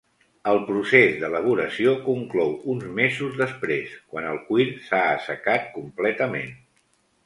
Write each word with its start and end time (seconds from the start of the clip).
El 0.51 0.61
procés 0.69 1.13
d'elaboració 1.23 1.93
conclou 2.07 2.57
uns 2.75 2.89
mesos 3.03 3.39
després, 3.45 3.95
quan 4.15 4.31
el 4.35 4.43
cuir 4.51 4.69
s'ha 4.91 5.07
assecat 5.15 5.73
completament. 5.81 6.55